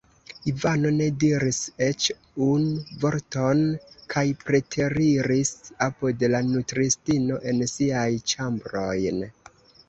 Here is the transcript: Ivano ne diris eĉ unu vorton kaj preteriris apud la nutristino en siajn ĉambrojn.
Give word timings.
Ivano 0.51 0.91
ne 0.93 1.07
diris 1.23 1.57
eĉ 1.87 2.07
unu 2.45 2.95
vorton 3.03 3.61
kaj 4.13 4.23
preteriris 4.47 5.53
apud 5.89 6.27
la 6.37 6.41
nutristino 6.49 7.39
en 7.53 7.63
siajn 7.75 8.19
ĉambrojn. 8.33 9.23